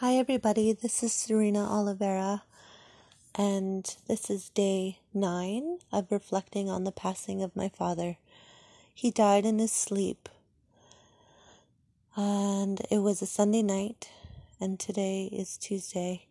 Hi, 0.00 0.16
everybody. 0.16 0.74
This 0.74 1.02
is 1.02 1.14
Serena 1.14 1.66
Oliveira, 1.66 2.42
and 3.34 3.96
this 4.06 4.28
is 4.28 4.50
day 4.50 4.98
nine 5.14 5.78
of 5.90 6.12
reflecting 6.12 6.68
on 6.68 6.84
the 6.84 6.92
passing 6.92 7.42
of 7.42 7.56
my 7.56 7.70
father. 7.70 8.18
He 8.92 9.10
died 9.10 9.46
in 9.46 9.58
his 9.58 9.72
sleep, 9.72 10.28
and 12.14 12.82
it 12.90 12.98
was 12.98 13.22
a 13.22 13.26
Sunday 13.26 13.62
night, 13.62 14.10
and 14.60 14.78
today 14.78 15.30
is 15.32 15.56
Tuesday. 15.56 16.26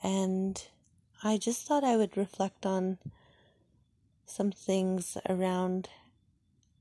And 0.00 0.64
I 1.24 1.38
just 1.38 1.66
thought 1.66 1.82
I 1.82 1.96
would 1.96 2.16
reflect 2.16 2.64
on 2.64 2.98
some 4.26 4.52
things 4.52 5.18
around 5.28 5.88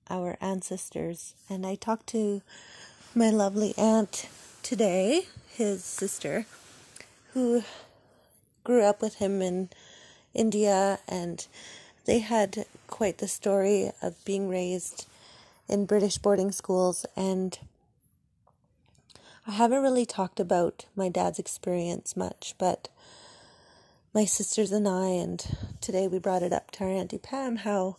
our 0.07 0.37
ancestors. 0.39 1.33
And 1.49 1.65
I 1.65 1.73
talked 1.73 2.05
to 2.09 2.43
my 3.15 3.31
lovely 3.31 3.73
aunt 3.75 4.29
today 4.61 5.23
his 5.61 5.83
sister, 5.83 6.47
who 7.33 7.61
grew 8.63 8.81
up 8.81 8.99
with 8.99 9.15
him 9.15 9.43
in 9.43 9.69
India, 10.33 10.97
and 11.07 11.45
they 12.05 12.17
had 12.17 12.65
quite 12.87 13.19
the 13.19 13.27
story 13.27 13.91
of 14.01 14.25
being 14.25 14.49
raised 14.49 15.05
in 15.69 15.85
British 15.85 16.17
boarding 16.17 16.51
schools. 16.51 17.05
And 17.15 17.59
I 19.45 19.51
haven't 19.51 19.83
really 19.83 20.05
talked 20.05 20.39
about 20.39 20.85
my 20.95 21.09
dad's 21.09 21.37
experience 21.37 22.17
much, 22.17 22.55
but 22.57 22.89
my 24.15 24.25
sisters 24.25 24.71
and 24.71 24.87
I, 24.87 25.09
and 25.09 25.45
today 25.79 26.07
we 26.07 26.17
brought 26.17 26.41
it 26.41 26.51
up 26.51 26.71
to 26.71 26.85
our 26.85 26.89
Auntie 26.89 27.19
Pam, 27.19 27.57
how 27.57 27.97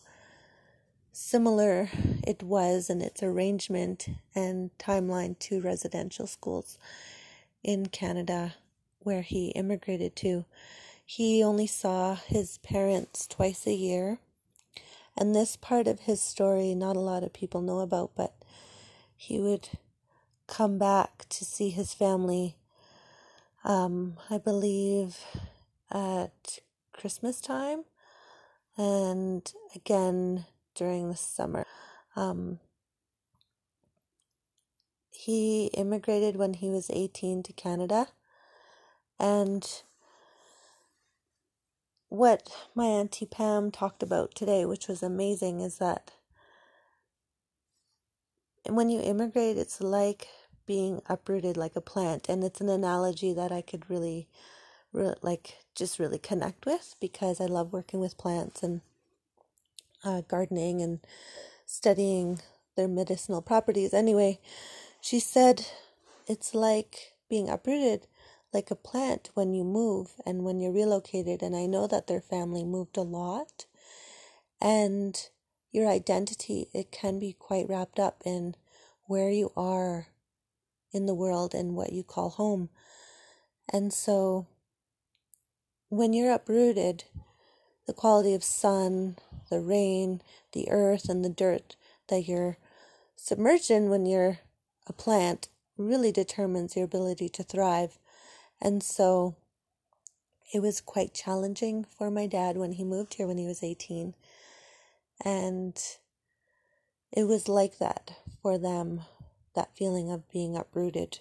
similar 1.13 1.89
it 2.27 2.43
was 2.43 2.91
in 2.91 3.01
its 3.01 3.23
arrangement 3.23 4.09
and 4.35 4.77
timeline 4.79 5.39
to 5.39 5.61
residential 5.61 6.27
schools 6.27 6.77
in 7.63 7.87
Canada 7.87 8.55
where 9.01 9.23
he 9.23 9.49
immigrated 9.49 10.15
to. 10.17 10.45
He 11.05 11.43
only 11.43 11.67
saw 11.67 12.15
his 12.15 12.59
parents 12.59 13.27
twice 13.27 13.67
a 13.67 13.75
year. 13.75 14.19
And 15.17 15.35
this 15.35 15.57
part 15.57 15.87
of 15.87 16.01
his 16.01 16.23
story, 16.23 16.75
not 16.75 16.97
a 16.97 17.01
lot 17.01 17.23
of 17.23 17.33
people 17.33 17.61
know 17.61 17.81
about, 17.81 18.13
but 18.17 18.35
he 19.17 19.39
would 19.39 19.69
come 20.47 20.79
back 20.79 21.27
to 21.29 21.45
see 21.45 21.71
his 21.71 21.93
family, 21.93 22.57
um, 23.65 24.17
I 24.31 24.39
believe, 24.39 25.19
at 25.91 26.61
Christmas 26.93 27.41
time 27.41 27.85
and 28.77 29.53
again 29.75 30.47
during 30.75 31.09
the 31.09 31.17
summer. 31.17 31.67
Um, 32.17 32.59
he 35.25 35.67
immigrated 35.75 36.37
when 36.37 36.55
he 36.55 36.71
was 36.71 36.91
18 36.93 37.43
to 37.45 37.53
Canada. 37.53 38.09
And 39.21 39.67
what 42.09 42.49
my 42.75 42.87
Auntie 42.87 43.27
Pam 43.27 43.71
talked 43.71 44.03
about 44.03 44.35
today, 44.35 44.65
which 44.65 44.89
was 44.89 45.03
amazing, 45.03 45.61
is 45.61 45.79
that 45.79 46.13
when 48.69 48.91
you 48.91 49.01
immigrate, 49.01 49.59
it's 49.59 49.81
like 49.81 50.29
being 50.67 51.01
uprooted 51.09 51.57
like 51.57 51.77
a 51.77 51.81
plant. 51.81 52.29
And 52.29 52.45
it's 52.45 52.61
an 52.61 52.69
analogy 52.69 53.33
that 53.35 53.53
I 53.53 53.63
could 53.63 53.91
really, 53.91 54.29
really 54.93 55.17
like, 55.23 55.59
just 55.75 55.99
really 55.99 56.19
connect 56.19 56.67
with 56.67 56.97
because 57.01 57.41
I 57.41 57.47
love 57.47 57.73
working 57.73 58.01
with 58.01 58.19
plants 58.19 58.63
and 58.63 58.81
uh, 60.05 60.23
gardening 60.29 60.83
and 60.83 61.01
studying 61.67 62.41
their 62.77 62.89
medicinal 62.89 63.43
properties. 63.43 63.95
Anyway, 63.95 64.41
she 65.03 65.19
said 65.19 65.67
it's 66.29 66.55
like 66.55 67.15
being 67.29 67.51
uprooted 67.51 68.07
like 68.53 68.71
a 68.71 68.77
plant 68.77 69.31
when 69.35 69.53
you 69.53 69.65
move 69.65 70.13
and 70.25 70.45
when 70.45 70.61
you're 70.61 70.73
relocated. 70.73 71.43
And 71.43 71.57
I 71.57 71.67
know 71.67 71.89
that 71.89 72.07
their 72.07 72.21
family 72.21 72.65
moved 72.65 72.97
a 72.97 73.03
lot. 73.03 73.67
And 74.61 75.19
your 75.73 75.89
identity, 75.89 76.69
it 76.73 76.93
can 76.93 77.19
be 77.19 77.35
quite 77.37 77.69
wrapped 77.69 77.99
up 77.99 78.23
in 78.25 78.55
where 79.07 79.29
you 79.29 79.51
are 79.57 80.07
in 80.93 81.07
the 81.07 81.15
world 81.15 81.53
and 81.53 81.75
what 81.75 81.93
you 81.93 82.05
call 82.05 82.31
home. 82.31 82.69
And 83.73 83.93
so 83.93 84.47
when 85.89 86.13
you're 86.13 86.33
uprooted, 86.33 87.05
the 87.89 87.93
quality 87.93 88.35
of 88.35 88.45
sun, 88.45 89.17
the 89.51 89.61
rain, 89.61 90.23
the 90.53 90.71
earth, 90.71 91.09
and 91.09 91.25
the 91.25 91.29
dirt 91.29 91.75
that 92.09 92.29
you're 92.29 92.57
submerged 93.17 93.71
in 93.71 93.89
when 93.89 94.07
you're 94.07 94.39
a 94.87 94.93
plant 94.93 95.49
really 95.77 96.13
determines 96.13 96.77
your 96.77 96.85
ability 96.85 97.29
to 97.31 97.43
thrive. 97.43 97.99
And 98.61 98.83
so 98.83 99.37
it 100.53 100.61
was 100.61 100.81
quite 100.81 101.15
challenging 101.15 101.85
for 101.85 102.11
my 102.11 102.27
dad 102.27 102.57
when 102.57 102.73
he 102.73 102.85
moved 102.85 103.15
here 103.15 103.27
when 103.27 103.39
he 103.39 103.47
was 103.47 103.63
18. 103.63 104.15
And 105.25 105.81
it 107.13 107.25
was 107.25 107.49
like 107.49 107.79
that 107.79 108.13
for 108.41 108.59
them, 108.59 109.03
that 109.55 109.77
feeling 109.77 110.11
of 110.11 110.31
being 110.31 110.57
uprooted 110.57 111.21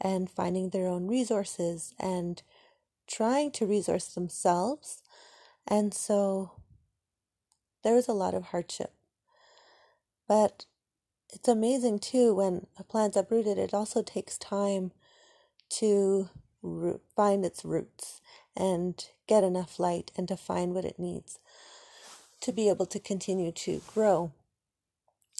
and 0.00 0.30
finding 0.30 0.70
their 0.70 0.86
own 0.86 1.06
resources 1.06 1.94
and 1.98 2.42
trying 3.06 3.50
to 3.52 3.66
resource 3.66 4.06
themselves. 4.06 5.02
And 5.66 5.94
so 5.94 6.52
there 7.82 7.94
was 7.94 8.08
a 8.08 8.12
lot 8.12 8.34
of 8.34 8.46
hardship. 8.46 8.92
But 10.26 10.66
it's 11.34 11.48
amazing 11.48 11.98
too 11.98 12.34
when 12.34 12.66
a 12.78 12.84
plant's 12.84 13.16
uprooted, 13.16 13.58
it 13.58 13.74
also 13.74 14.02
takes 14.02 14.38
time 14.38 14.92
to 15.68 16.28
root, 16.62 17.02
find 17.16 17.44
its 17.44 17.64
roots 17.64 18.20
and 18.56 19.08
get 19.26 19.42
enough 19.42 19.78
light 19.78 20.12
and 20.16 20.28
to 20.28 20.36
find 20.36 20.74
what 20.74 20.84
it 20.84 20.98
needs 20.98 21.38
to 22.40 22.52
be 22.52 22.68
able 22.68 22.86
to 22.86 23.00
continue 23.00 23.50
to 23.50 23.82
grow. 23.92 24.32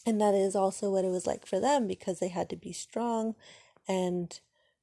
And 0.06 0.20
that 0.20 0.34
is 0.34 0.56
also 0.56 0.90
what 0.90 1.04
it 1.04 1.10
was 1.10 1.26
like 1.26 1.46
for 1.46 1.60
them 1.60 1.86
because 1.86 2.18
they 2.18 2.28
had 2.28 2.50
to 2.50 2.56
be 2.56 2.72
strong 2.72 3.34
and 3.86 4.38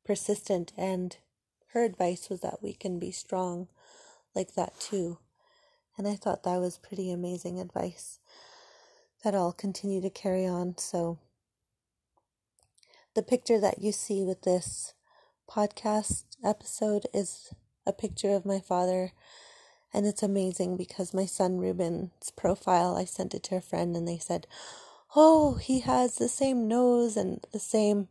persistent. 0.05 0.72
And 0.78 1.17
her 1.73 1.83
advice 1.83 2.29
was 2.29 2.39
that 2.41 2.63
we 2.63 2.73
can 2.73 2.99
be 2.99 3.11
strong 3.11 3.67
like 4.33 4.55
that 4.55 4.79
too. 4.79 5.17
And 5.97 6.07
I 6.07 6.16
thought 6.16 6.43
that 6.43 6.59
was 6.59 6.78
pretty 6.78 7.11
amazing 7.11 7.59
advice 7.59 8.19
that 9.24 9.36
I'll 9.36 9.54
continue 9.54 10.02
to 10.02 10.09
carry 10.09 10.46
on. 10.46 10.78
So, 10.78 11.20
the 13.14 13.24
picture 13.24 13.59
that 13.59 13.82
you 13.82 13.92
see 13.92 14.24
with 14.24 14.44
this 14.44 14.94
podcast 15.50 16.24
episode 16.44 17.06
is 17.14 17.54
a 17.86 17.94
picture 17.94 18.32
of 18.32 18.46
my 18.46 18.59
father. 18.59 19.12
And 19.94 20.06
it's 20.06 20.24
amazing 20.24 20.78
because 20.78 21.14
my 21.14 21.26
son 21.26 21.58
Ruben's 21.58 22.32
profile, 22.36 22.96
I 22.96 23.04
sent 23.04 23.34
it 23.34 23.44
to 23.44 23.58
a 23.58 23.62
friend 23.62 23.96
and 23.96 24.08
they 24.08 24.18
said, 24.18 24.48
Oh, 25.16 25.56
he 25.56 25.82
has 25.82 26.16
the 26.16 26.30
same 26.30 26.70
nose 26.70 27.18
and 27.18 27.46
the 27.52 27.59
same 27.59 28.08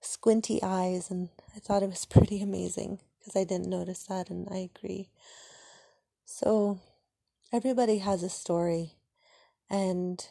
squinty 0.00 0.62
eyes. 0.62 1.10
And 1.10 1.28
I 1.54 1.58
thought 1.58 1.82
it 1.82 1.90
was 1.90 2.04
pretty 2.10 2.40
amazing 2.40 3.00
because 3.18 3.36
I 3.36 3.44
didn't 3.44 3.68
notice 3.68 4.04
that 4.04 4.30
and 4.30 4.48
I 4.50 4.70
agree. 4.74 5.10
So, 6.24 6.80
everybody 7.52 7.98
has 7.98 8.22
a 8.22 8.30
story 8.30 8.93
and 9.74 10.28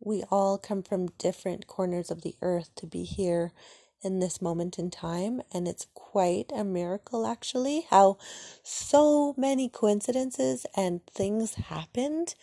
we 0.00 0.22
all 0.30 0.58
come 0.58 0.82
from 0.82 1.06
different 1.16 1.66
corners 1.66 2.10
of 2.10 2.20
the 2.20 2.34
earth 2.42 2.68
to 2.76 2.86
be 2.86 3.04
here 3.04 3.52
in 4.02 4.20
this 4.20 4.42
moment 4.42 4.78
in 4.78 4.90
time. 4.90 5.40
And 5.50 5.66
it's 5.66 5.86
quite 5.94 6.52
a 6.54 6.62
miracle, 6.62 7.26
actually, 7.26 7.86
how 7.88 8.18
so 8.62 9.34
many 9.38 9.70
coincidences 9.70 10.66
and 10.76 11.00
things 11.06 11.54
happened 11.54 12.34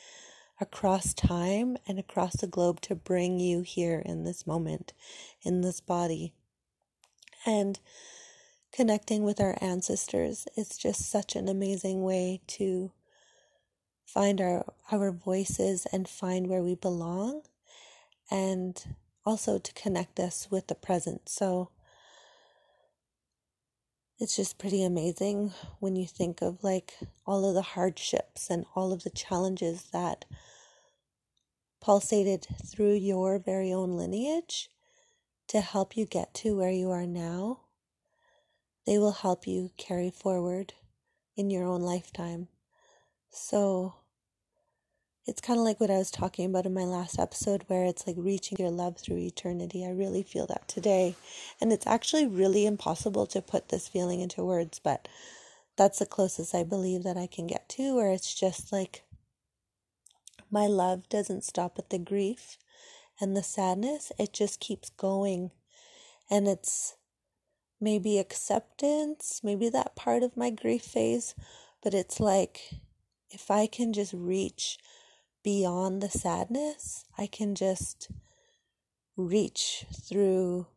across 0.59 1.13
time 1.13 1.77
and 1.87 1.99
across 1.99 2.37
the 2.37 2.47
globe 2.47 2.81
to 2.81 2.95
bring 2.95 3.39
you 3.39 3.61
here 3.61 4.01
in 4.03 4.23
this 4.23 4.47
moment, 4.47 4.91
in 5.43 5.61
this 5.61 5.81
body. 5.81 6.33
And 7.45 7.79
connecting 8.71 9.21
with 9.21 9.39
our 9.39 9.55
ancestors 9.61 10.47
is 10.57 10.79
just 10.79 11.11
such 11.11 11.35
an 11.35 11.47
amazing 11.47 12.01
way 12.01 12.41
to 12.47 12.91
find 14.13 14.39
our, 14.39 14.63
our 14.91 15.11
voices 15.11 15.87
and 15.91 16.07
find 16.07 16.47
where 16.47 16.61
we 16.61 16.75
belong, 16.75 17.41
and 18.29 18.95
also 19.25 19.57
to 19.57 19.73
connect 19.73 20.19
us 20.19 20.47
with 20.51 20.67
the 20.67 20.75
present. 20.75 21.27
So 21.27 21.71
it's 24.19 24.35
just 24.35 24.59
pretty 24.59 24.83
amazing 24.83 25.51
when 25.79 25.95
you 25.95 26.05
think 26.05 26.41
of 26.41 26.63
like 26.63 26.93
all 27.25 27.47
of 27.47 27.55
the 27.55 27.61
hardships 27.61 28.49
and 28.49 28.65
all 28.75 28.93
of 28.93 29.03
the 29.03 29.09
challenges 29.09 29.89
that 29.91 30.25
pulsated 31.81 32.45
through 32.65 32.93
your 32.93 33.39
very 33.39 33.73
own 33.73 33.97
lineage 33.97 34.69
to 35.47 35.59
help 35.59 35.97
you 35.97 36.05
get 36.05 36.33
to 36.35 36.55
where 36.55 36.71
you 36.71 36.91
are 36.91 37.07
now. 37.07 37.61
They 38.85 38.97
will 38.97 39.11
help 39.11 39.47
you 39.47 39.71
carry 39.77 40.11
forward 40.11 40.73
in 41.35 41.49
your 41.49 41.65
own 41.65 41.81
lifetime. 41.81 42.47
So 43.31 43.95
it's 45.25 45.41
kind 45.41 45.59
of 45.59 45.65
like 45.65 45.79
what 45.79 45.91
I 45.91 45.97
was 45.97 46.11
talking 46.11 46.45
about 46.45 46.65
in 46.65 46.73
my 46.73 46.83
last 46.83 47.17
episode, 47.17 47.63
where 47.67 47.85
it's 47.85 48.05
like 48.05 48.15
reaching 48.17 48.57
your 48.59 48.71
love 48.71 48.97
through 48.97 49.17
eternity. 49.17 49.85
I 49.85 49.91
really 49.91 50.23
feel 50.23 50.45
that 50.47 50.67
today. 50.67 51.15
And 51.61 51.71
it's 51.71 51.87
actually 51.87 52.27
really 52.27 52.65
impossible 52.65 53.25
to 53.27 53.41
put 53.41 53.69
this 53.69 53.87
feeling 53.87 54.19
into 54.19 54.43
words, 54.43 54.79
but 54.79 55.07
that's 55.77 55.99
the 55.99 56.05
closest 56.05 56.53
I 56.53 56.63
believe 56.63 57.03
that 57.03 57.17
I 57.17 57.27
can 57.27 57.47
get 57.47 57.69
to, 57.69 57.95
where 57.95 58.11
it's 58.11 58.33
just 58.37 58.71
like 58.71 59.03
my 60.51 60.67
love 60.67 61.07
doesn't 61.09 61.43
stop 61.43 61.79
at 61.79 61.89
the 61.89 61.97
grief 61.97 62.57
and 63.19 63.35
the 63.35 63.43
sadness, 63.43 64.11
it 64.19 64.33
just 64.33 64.59
keeps 64.59 64.89
going. 64.89 65.51
And 66.29 66.47
it's 66.47 66.95
maybe 67.79 68.17
acceptance, 68.17 69.41
maybe 69.43 69.69
that 69.69 69.95
part 69.95 70.23
of 70.23 70.37
my 70.37 70.49
grief 70.49 70.83
phase, 70.83 71.33
but 71.81 71.93
it's 71.93 72.19
like 72.19 72.75
if 73.29 73.49
I 73.49 73.67
can 73.67 73.93
just 73.93 74.13
reach 74.13 74.77
beyond 75.43 76.01
the 76.01 76.09
sadness, 76.09 77.03
I 77.17 77.27
can 77.27 77.53
just 77.53 78.09
reach 79.17 79.85
through 79.93 80.67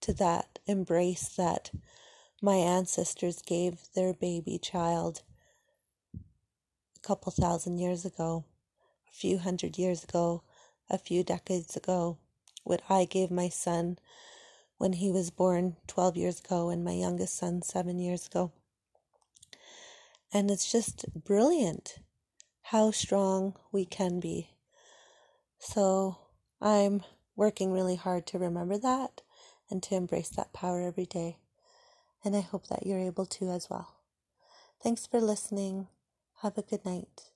to 0.00 0.12
that 0.14 0.58
embrace 0.66 1.28
that 1.36 1.70
my 2.42 2.56
ancestors 2.56 3.40
gave 3.42 3.78
their 3.94 4.12
baby 4.12 4.58
child 4.58 5.22
a 6.14 7.00
couple 7.06 7.32
thousand 7.32 7.78
years 7.78 8.04
ago, 8.04 8.44
a 9.08 9.14
few 9.14 9.38
hundred 9.38 9.78
years 9.78 10.04
ago, 10.04 10.42
a 10.88 10.98
few 10.98 11.22
decades 11.22 11.76
ago, 11.76 12.18
what 12.64 12.82
I 12.88 13.04
gave 13.04 13.30
my 13.30 13.48
son 13.48 13.98
when 14.76 14.94
he 14.94 15.10
was 15.10 15.30
born 15.30 15.76
12 15.86 16.16
years 16.16 16.40
ago 16.40 16.70
and 16.70 16.82
my 16.82 16.92
youngest 16.92 17.36
son 17.36 17.62
7 17.62 17.98
years 17.98 18.26
ago. 18.26 18.50
And 20.32 20.50
it's 20.50 20.70
just 20.70 21.04
brilliant 21.24 21.98
how 22.70 22.88
strong 22.92 23.52
we 23.72 23.84
can 23.84 24.20
be. 24.20 24.48
So 25.58 26.18
I'm 26.60 27.02
working 27.34 27.72
really 27.72 27.96
hard 27.96 28.28
to 28.28 28.38
remember 28.38 28.78
that 28.78 29.22
and 29.68 29.82
to 29.82 29.96
embrace 29.96 30.28
that 30.28 30.52
power 30.52 30.80
every 30.80 31.06
day. 31.06 31.38
And 32.24 32.36
I 32.36 32.42
hope 32.42 32.68
that 32.68 32.86
you're 32.86 33.00
able 33.00 33.26
to 33.26 33.50
as 33.50 33.68
well. 33.68 33.96
Thanks 34.84 35.04
for 35.04 35.20
listening. 35.20 35.88
Have 36.42 36.56
a 36.58 36.62
good 36.62 36.84
night. 36.84 37.32